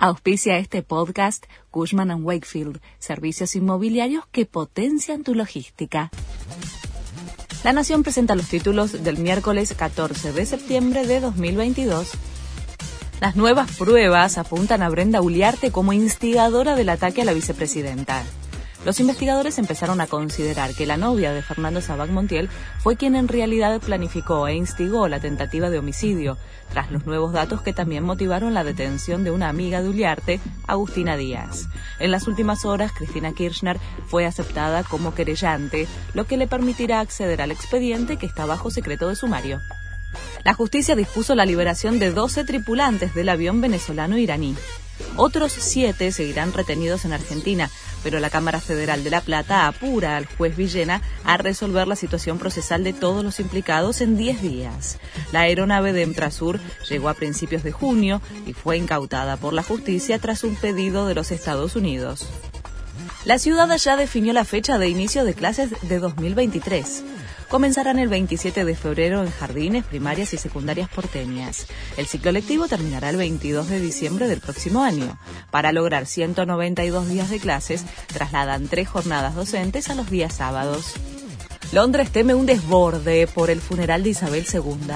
[0.00, 6.12] Auspicia este podcast Cushman⁇ Wakefield, servicios inmobiliarios que potencian tu logística.
[7.64, 12.12] La Nación presenta los títulos del miércoles 14 de septiembre de 2022.
[13.20, 18.22] Las nuevas pruebas apuntan a Brenda Uliarte como instigadora del ataque a la vicepresidenta.
[18.84, 23.26] Los investigadores empezaron a considerar que la novia de Fernando Sabac Montiel fue quien en
[23.26, 26.38] realidad planificó e instigó la tentativa de homicidio,
[26.72, 31.16] tras los nuevos datos que también motivaron la detención de una amiga de Uliarte, Agustina
[31.16, 31.68] Díaz.
[31.98, 37.42] En las últimas horas, Cristina Kirchner fue aceptada como querellante, lo que le permitirá acceder
[37.42, 39.60] al expediente que está bajo secreto de sumario.
[40.44, 44.56] La justicia dispuso la liberación de 12 tripulantes del avión venezolano-iraní.
[45.20, 47.68] Otros siete seguirán retenidos en Argentina,
[48.04, 52.38] pero la Cámara Federal de La Plata apura al juez Villena a resolver la situación
[52.38, 55.00] procesal de todos los implicados en 10 días.
[55.32, 60.20] La aeronave de Emtrasur llegó a principios de junio y fue incautada por la justicia
[60.20, 62.28] tras un pedido de los Estados Unidos.
[63.24, 67.02] La ciudad ya definió la fecha de inicio de clases de 2023
[67.48, 71.66] comenzarán el 27 de febrero en jardines, primarias y secundarias porteñas.
[71.96, 75.18] El ciclo lectivo terminará el 22 de diciembre del próximo año.
[75.50, 80.94] Para lograr 192 días de clases, trasladan tres jornadas docentes a los días sábados.
[81.72, 84.94] Londres teme un desborde por el funeral de Isabel II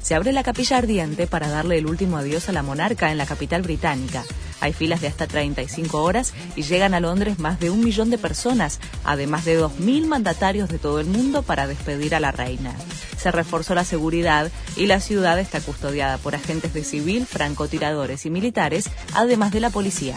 [0.00, 3.26] se abre la capilla ardiente para darle el último adiós a la monarca en la
[3.26, 4.24] capital británica.
[4.60, 8.18] Hay filas de hasta 35 horas y llegan a Londres más de un millón de
[8.18, 12.74] personas, además de 2.000 mandatarios de todo el mundo para despedir a la reina.
[13.16, 18.30] Se reforzó la seguridad y la ciudad está custodiada por agentes de civil, francotiradores y
[18.30, 20.16] militares, además de la policía.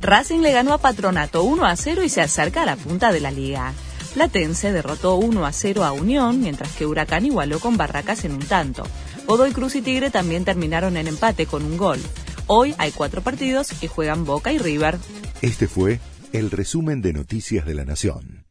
[0.00, 3.20] Racing le ganó a Patronato 1 a 0 y se acerca a la punta de
[3.20, 3.72] la liga.
[4.12, 8.46] Platense derrotó 1 a 0 a Unión, mientras que Huracán igualó con Barracas en un
[8.46, 8.84] tanto.
[9.26, 12.00] Godoy Cruz y Tigre también terminaron en empate con un gol.
[12.46, 14.98] Hoy hay cuatro partidos y juegan Boca y River.
[15.40, 15.98] Este fue
[16.32, 18.43] el resumen de Noticias de la Nación.